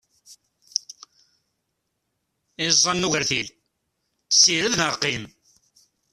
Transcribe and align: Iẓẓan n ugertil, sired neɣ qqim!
Iẓẓan 2.65 2.97
n 3.01 3.07
ugertil, 3.07 3.47
sired 4.39 4.73
neɣ 4.77 4.93
qqim! 5.01 5.23